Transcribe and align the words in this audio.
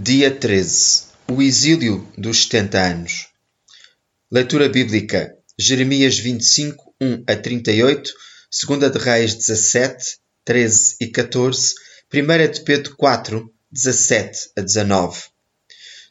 Dia 0.00 0.30
13 0.30 1.06
O 1.26 1.42
exílio 1.42 2.06
dos 2.16 2.44
70 2.44 2.78
anos. 2.80 3.26
Leitura 4.30 4.68
bíblica: 4.68 5.36
Jeremias 5.58 6.16
25, 6.20 6.94
1 7.00 7.24
a 7.26 7.34
38, 7.34 8.12
2 8.68 8.92
de 8.92 8.98
Reis 9.00 9.34
17, 9.34 10.18
13 10.44 10.96
e 11.00 11.08
14, 11.08 11.74
1 12.14 12.52
de 12.52 12.60
Pedro 12.60 12.94
4, 12.96 13.52
17 13.72 14.50
a 14.56 14.60
19. 14.60 15.20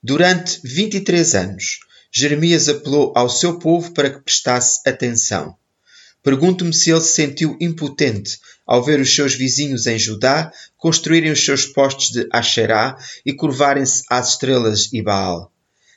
Durante 0.04 0.60
23 0.66 1.36
anos, 1.36 1.80
Jeremias 2.12 2.68
apelou 2.68 3.14
ao 3.16 3.30
seu 3.30 3.58
povo 3.58 3.94
para 3.94 4.10
que 4.10 4.20
prestasse 4.20 4.82
atenção. 4.86 5.56
Pergunto-me 6.22 6.74
se 6.74 6.92
ele 6.92 7.00
se 7.00 7.14
sentiu 7.14 7.56
impotente 7.62 8.38
ao 8.68 8.84
ver 8.84 9.00
os 9.00 9.16
seus 9.16 9.34
vizinhos 9.34 9.88
em 9.88 9.98
Judá 9.98 10.52
construírem 10.78 11.32
os 11.32 11.44
seus 11.44 11.66
postos 11.66 12.10
de 12.10 12.28
Asherá 12.32 12.98
e 13.26 13.32
curvarem-se 13.32 14.04
às 14.10 14.32
estrelas 14.32 14.92
e 14.92 15.02
Baal. 15.02 15.52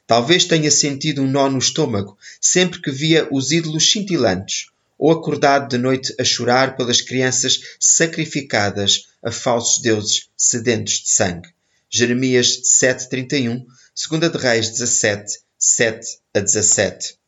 Talvez 0.07 0.45
tenha 0.45 0.71
sentido 0.71 1.23
um 1.23 1.31
nó 1.31 1.51
no 1.51 1.59
estômago 1.59 2.17
sempre 2.41 2.81
que 2.81 2.91
via 2.91 3.29
os 3.31 3.51
ídolos 3.51 3.91
cintilantes, 3.91 4.67
ou 4.99 5.11
acordado 5.11 5.69
de 5.69 5.79
noite 5.79 6.15
a 6.19 6.25
chorar 6.25 6.77
pelas 6.77 7.01
crianças 7.01 7.61
sacrificadas 7.79 9.09
a 9.23 9.31
falsos 9.31 9.81
deuses 9.81 10.29
sedentos 10.37 10.95
de 10.95 11.11
sangue. 11.11 11.49
Jeremias 11.89 12.61
7:31, 12.81 13.65
2 14.11 14.33
de 14.33 14.39
Reis 14.39 14.71
17, 14.71 15.39
7 15.59 16.07
a 16.35 16.41
17. 16.41 17.20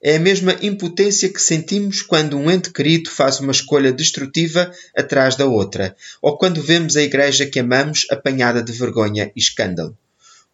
É 0.00 0.14
a 0.14 0.20
mesma 0.20 0.56
impotência 0.62 1.28
que 1.28 1.42
sentimos 1.42 2.02
quando 2.02 2.38
um 2.38 2.48
ente 2.48 2.70
querido 2.70 3.10
faz 3.10 3.40
uma 3.40 3.50
escolha 3.50 3.92
destrutiva 3.92 4.72
atrás 4.96 5.34
da 5.34 5.44
outra, 5.44 5.96
ou 6.22 6.38
quando 6.38 6.62
vemos 6.62 6.96
a 6.96 7.02
igreja 7.02 7.44
que 7.44 7.58
amamos 7.58 8.06
apanhada 8.08 8.62
de 8.62 8.70
vergonha 8.70 9.32
e 9.34 9.40
escândalo. 9.40 9.98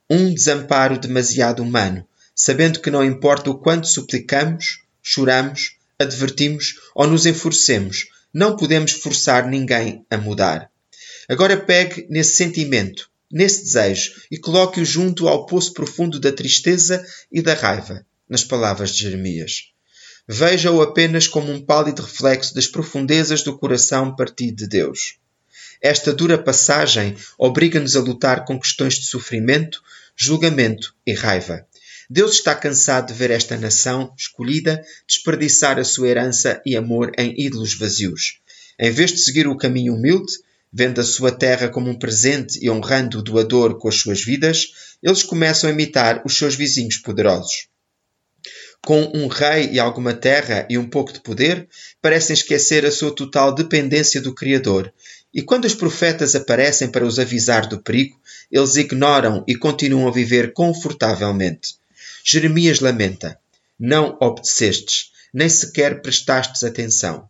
Um 0.09 0.33
desamparo 0.33 0.99
demasiado 0.99 1.63
humano, 1.63 2.07
sabendo 2.35 2.81
que 2.81 2.91
não 2.91 3.05
importa 3.05 3.51
o 3.51 3.59
quanto 3.59 3.87
suplicamos, 3.87 4.83
choramos, 5.03 5.77
advertimos 5.99 6.77
ou 6.95 7.07
nos 7.07 7.27
enfurecemos, 7.27 8.07
não 8.33 8.57
podemos 8.57 8.93
forçar 8.93 9.47
ninguém 9.47 10.07
a 10.11 10.17
mudar. 10.17 10.71
Agora 11.29 11.55
pegue 11.55 12.07
nesse 12.09 12.37
sentimento, 12.37 13.11
nesse 13.31 13.65
desejo, 13.65 14.15
e 14.31 14.39
coloque-o 14.39 14.87
junto 14.87 15.29
ao 15.29 15.45
poço 15.45 15.75
profundo 15.75 16.19
da 16.19 16.33
tristeza 16.33 17.05
e 17.31 17.43
da 17.43 17.53
raiva 17.53 18.07
nas 18.29 18.43
palavras 18.43 18.91
de 18.91 19.03
Jeremias. 19.03 19.75
Veja-o 20.27 20.81
apenas 20.81 21.29
como 21.29 21.53
um 21.53 21.61
pálido 21.61 22.01
reflexo 22.01 22.55
das 22.55 22.67
profundezas 22.67 23.43
do 23.43 23.59
coração 23.59 24.17
partido 24.17 24.57
de 24.57 24.67
Deus. 24.67 25.19
Esta 25.83 26.15
dura 26.15 26.39
passagem 26.39 27.15
obriga-nos 27.37 27.95
a 27.95 28.01
lutar 28.01 28.47
com 28.47 28.59
questões 28.59 28.95
de 28.95 29.05
sofrimento, 29.05 29.83
julgamento 30.17 30.95
e 31.07 31.13
raiva. 31.13 31.67
Deus 32.09 32.37
está 32.37 32.55
cansado 32.55 33.09
de 33.09 33.13
ver 33.13 33.31
esta 33.31 33.59
nação 33.59 34.15
escolhida 34.17 34.83
desperdiçar 35.07 35.79
a 35.79 35.85
sua 35.85 36.09
herança 36.09 36.63
e 36.65 36.75
amor 36.75 37.13
em 37.19 37.35
ídolos 37.39 37.75
vazios. 37.75 38.41
Em 38.79 38.91
vez 38.91 39.13
de 39.13 39.19
seguir 39.19 39.47
o 39.47 39.59
caminho 39.59 39.95
humilde, 39.95 40.33
vendo 40.73 41.03
a 41.03 41.05
sua 41.05 41.31
terra 41.31 41.69
como 41.69 41.91
um 41.91 41.99
presente 41.99 42.59
e 42.63 42.71
honrando 42.71 43.19
o 43.19 43.23
doador 43.23 43.79
com 43.79 43.89
as 43.89 43.97
suas 43.97 44.25
vidas, 44.25 44.97
eles 45.03 45.23
começam 45.23 45.69
a 45.69 45.73
imitar 45.73 46.23
os 46.25 46.37
seus 46.37 46.55
vizinhos 46.55 46.97
poderosos 46.97 47.69
com 48.85 49.11
um 49.15 49.27
rei 49.27 49.71
e 49.73 49.81
alguma 49.81 50.13
terra 50.13 50.67
e 50.69 50.77
um 50.77 50.87
pouco 50.87 51.13
de 51.13 51.21
poder, 51.21 51.67
parecem 52.03 52.35
esquecer 52.35 52.85
a 52.85 52.91
sua 52.91 53.15
total 53.15 53.55
dependência 53.55 54.21
do 54.21 54.35
Criador. 54.35 54.93
E 55.33 55.43
quando 55.43 55.65
os 55.65 55.75
profetas 55.75 56.35
aparecem 56.35 56.89
para 56.89 57.07
os 57.07 57.19
avisar 57.19 57.67
do 57.67 57.81
perigo, 57.81 58.21
eles 58.53 58.77
ignoram 58.77 59.43
e 59.49 59.57
continuam 59.57 60.07
a 60.07 60.13
viver 60.13 60.53
confortavelmente. 60.53 61.77
Jeremias 62.23 62.81
lamenta: 62.81 63.39
Não 63.79 64.17
obedecestes, 64.21 65.11
nem 65.33 65.49
sequer 65.49 66.03
prestastes 66.03 66.63
atenção. 66.63 67.29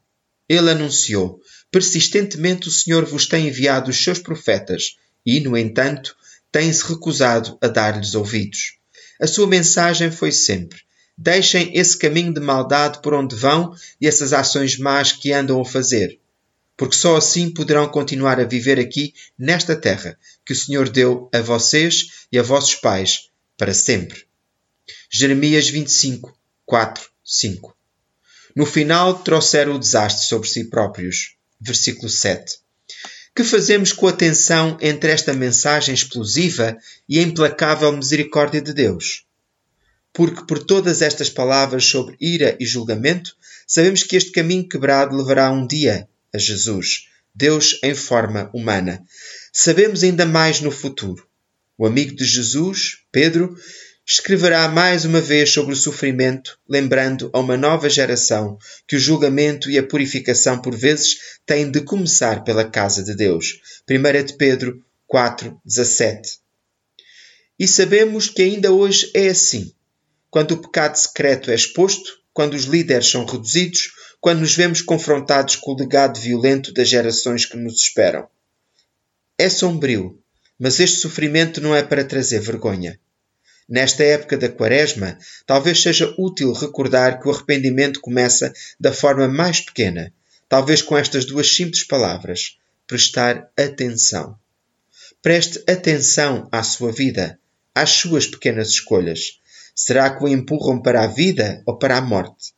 Ele 0.49 0.71
anunciou: 0.71 1.41
Persistentemente 1.71 2.69
o 2.69 2.71
Senhor 2.71 3.05
vos 3.05 3.27
tem 3.27 3.49
enviado 3.49 3.91
os 3.91 4.03
seus 4.03 4.19
profetas, 4.19 4.97
e, 5.25 5.41
no 5.41 5.57
entanto, 5.57 6.15
tem-se 6.53 6.85
recusado 6.85 7.57
a 7.61 7.69
dar-lhes 7.69 8.15
ouvidos. 8.15 8.75
A 9.21 9.27
sua 9.27 9.47
mensagem 9.47 10.11
foi 10.11 10.31
sempre: 10.31 10.84
Deixem 11.17 11.77
esse 11.77 11.97
caminho 11.97 12.35
de 12.35 12.41
maldade 12.41 13.01
por 13.01 13.15
onde 13.15 13.37
vão 13.37 13.75
e 14.01 14.07
essas 14.07 14.33
ações 14.33 14.77
más 14.79 15.13
que 15.13 15.33
andam 15.33 15.61
a 15.61 15.65
fazer, 15.65 16.19
porque 16.77 16.97
só 16.97 17.17
assim 17.17 17.51
poderão 17.51 17.89
continuar 17.89 18.41
a 18.41 18.45
viver 18.45 18.81
aqui 18.81 19.15
nesta 19.39 19.77
terra 19.77 20.19
que 20.45 20.53
o 20.53 20.57
Senhor 20.57 20.89
deu 20.89 21.29
a 21.33 21.41
vocês 21.41 22.27
e 22.33 22.39
a 22.39 22.43
vossos 22.43 22.75
pais 22.75 23.31
para 23.57 23.73
sempre. 23.73 24.25
Jeremias 25.09 25.69
25, 25.69 26.37
4, 26.67 27.09
5. 27.25 27.77
No 28.57 28.67
final 28.67 29.23
trouxeram 29.23 29.75
o 29.75 29.79
desastre 29.79 30.27
sobre 30.27 30.49
si 30.49 30.65
próprios. 30.65 31.37
Versículo 31.61 32.09
7. 32.09 32.59
Que 33.35 33.43
fazemos 33.43 33.93
com 33.93 34.07
a 34.07 34.13
tensão 34.13 34.77
entre 34.81 35.11
esta 35.11 35.33
mensagem 35.33 35.95
explosiva 35.95 36.77
e 37.09 37.19
a 37.19 37.23
implacável 37.23 37.91
misericórdia 37.93 38.61
de 38.61 38.73
Deus? 38.73 39.25
Porque 40.15 40.45
por 40.47 40.63
todas 40.63 41.03
estas 41.03 41.29
palavras 41.29 41.85
sobre 41.85 42.17
ira 42.21 42.57
e 42.61 42.65
julgamento, 42.65 43.37
sabemos 43.67 44.05
que 44.05 44.15
este 44.15 44.31
caminho 44.31 44.69
quebrado 44.69 45.17
levará 45.17 45.51
um 45.51 45.67
dia 45.67 46.09
a 46.33 46.39
Jesus, 46.39 47.09
Deus 47.35 47.81
em 47.83 47.97
forma 47.97 48.49
humana. 48.55 49.05
Sabemos 49.53 50.05
ainda 50.05 50.25
mais 50.25 50.61
no 50.61 50.71
futuro. 50.71 51.27
O 51.77 51.85
amigo 51.85 52.15
de 52.15 52.25
Jesus, 52.25 52.99
Pedro, 53.11 53.57
escreverá 54.07 54.69
mais 54.69 55.05
uma 55.05 55.21
vez 55.21 55.51
sobre 55.51 55.73
o 55.73 55.77
sofrimento, 55.77 56.61
lembrando 56.69 57.29
a 57.33 57.41
uma 57.41 57.57
nova 57.57 57.91
geração 57.91 58.57
que 58.87 58.95
o 58.95 59.01
julgamento 59.01 59.69
e 59.69 59.77
a 59.77 59.83
purificação 59.83 60.63
por 60.63 60.77
vezes 60.77 61.41
têm 61.45 61.69
de 61.69 61.81
começar 61.81 62.45
pela 62.45 62.65
casa 62.65 63.03
de 63.03 63.17
Deus. 63.17 63.61
1 63.91 64.27
de 64.27 64.35
Pedro 64.35 64.81
4, 65.09 65.61
17. 65.65 66.39
E 67.59 67.67
sabemos 67.67 68.29
que 68.29 68.43
ainda 68.43 68.71
hoje 68.71 69.11
é 69.13 69.27
assim 69.27 69.75
quando 70.35 70.51
o 70.51 70.57
pecado 70.57 70.97
secreto 70.97 71.49
é 71.53 71.55
exposto, 71.55 72.19
quando 72.33 72.55
os 72.55 72.65
líderes 72.65 73.09
são 73.09 73.25
reduzidos, 73.25 73.93
quando 74.21 74.41
nos 74.41 74.57
vemos 74.57 74.83
confrontados 74.83 75.55
com 75.55 75.71
o 75.71 75.79
legado 75.79 76.19
violento 76.19 76.73
das 76.73 76.89
gerações 76.89 77.47
que 77.47 77.57
nos 77.57 77.81
esperam. 77.81 78.27
É 79.39 79.49
sombrio, 79.49 80.21
mas 80.59 80.81
este 80.81 80.99
sofrimento 80.99 81.61
não 81.61 81.73
é 81.73 81.85
para 81.85 82.05
trazer 82.05 82.41
vergonha. 82.41 82.99
Nesta 83.69 84.03
época 84.03 84.37
da 84.37 84.49
Quaresma, 84.49 85.17
talvez 85.47 85.81
seja 85.81 86.13
útil 86.19 86.53
recordar 86.53 87.21
que 87.21 87.29
o 87.29 87.31
arrependimento 87.31 88.01
começa 88.01 88.53
da 88.81 88.93
forma 88.93 89.29
mais 89.29 89.61
pequena, 89.61 90.13
talvez 90.49 90.83
com 90.83 90.99
estas 90.99 91.25
duas 91.25 91.47
simples 91.55 91.85
palavras: 91.85 92.59
prestar 92.89 93.53
atenção. 93.57 94.37
Preste 95.23 95.63
atenção 95.71 96.49
à 96.51 96.65
sua 96.65 96.91
vida, 96.91 97.39
às 97.73 97.91
suas 97.91 98.27
pequenas 98.27 98.71
escolhas. 98.71 99.39
Será 99.75 100.09
que 100.17 100.23
o 100.23 100.29
empurram 100.29 100.81
para 100.81 101.03
a 101.03 101.07
vida 101.09 101.61
ou 101.67 101.77
para 101.77 101.99
a 101.99 102.01
morte? 102.01 102.55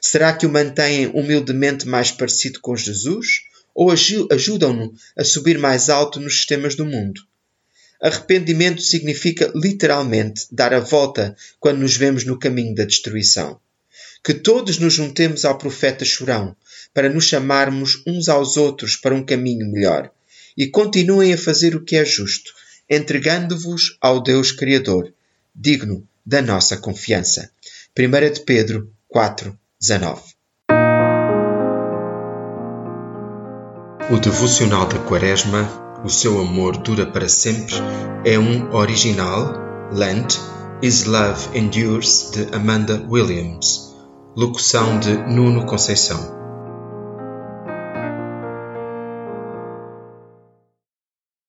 Será 0.00 0.32
que 0.32 0.46
o 0.46 0.50
mantêm 0.50 1.08
humildemente 1.08 1.88
mais 1.88 2.12
parecido 2.12 2.60
com 2.60 2.76
Jesus? 2.76 3.42
Ou 3.74 3.90
ajudam-no 3.90 4.94
a 5.16 5.24
subir 5.24 5.58
mais 5.58 5.88
alto 5.88 6.20
nos 6.20 6.36
sistemas 6.36 6.76
do 6.76 6.86
mundo? 6.86 7.22
Arrependimento 8.00 8.82
significa 8.82 9.50
literalmente 9.54 10.46
dar 10.52 10.72
a 10.72 10.80
volta 10.80 11.36
quando 11.58 11.80
nos 11.80 11.96
vemos 11.96 12.24
no 12.24 12.38
caminho 12.38 12.74
da 12.74 12.84
destruição. 12.84 13.60
Que 14.22 14.34
todos 14.34 14.78
nos 14.78 14.94
juntemos 14.94 15.44
ao 15.44 15.58
profeta 15.58 16.04
chorão 16.04 16.56
para 16.94 17.08
nos 17.08 17.24
chamarmos 17.24 18.02
uns 18.06 18.28
aos 18.28 18.56
outros 18.56 18.96
para 18.96 19.14
um 19.14 19.24
caminho 19.24 19.70
melhor 19.70 20.10
e 20.56 20.68
continuem 20.68 21.32
a 21.32 21.38
fazer 21.38 21.74
o 21.74 21.84
que 21.84 21.96
é 21.96 22.04
justo, 22.04 22.52
entregando-vos 22.88 23.96
ao 24.00 24.22
Deus 24.22 24.52
Criador, 24.52 25.12
digno 25.54 26.06
da 26.24 26.42
nossa 26.42 26.76
confiança. 26.76 27.50
1 27.98 28.32
de 28.32 28.40
Pedro 28.40 28.92
4, 29.08 29.58
19. 29.80 30.22
O 34.10 34.18
devocional 34.18 34.86
da 34.86 34.98
Quaresma, 34.98 35.68
O 36.04 36.08
seu 36.08 36.40
amor 36.40 36.78
dura 36.78 37.06
para 37.06 37.28
sempre, 37.28 37.74
é 38.24 38.38
um 38.38 38.74
original, 38.74 39.52
Lent, 39.92 40.36
Is 40.82 41.04
Love 41.04 41.56
Endures, 41.56 42.30
de 42.32 42.54
Amanda 42.54 43.06
Williams. 43.08 43.94
Locução 44.34 44.98
de 44.98 45.12
Nuno 45.12 45.66
Conceição. 45.66 46.39